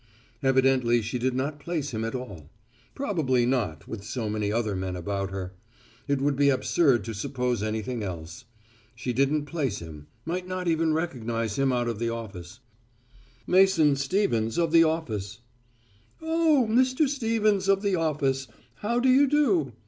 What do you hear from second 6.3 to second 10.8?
be absurd to suppose anything else. She didn't place him might not